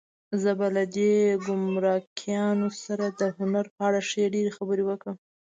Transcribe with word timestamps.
زه 0.41 0.51
به 0.59 0.67
له 0.75 0.83
دې 0.95 1.13
ګمرکیانو 1.45 2.69
سره 2.83 3.05
د 3.19 3.21
هنر 3.37 3.65
په 3.75 3.81
اړه 3.87 3.99
ښې 4.09 4.23
ډېرې 4.33 4.51
خبرې 4.57 4.83
وکړم. 4.85 5.17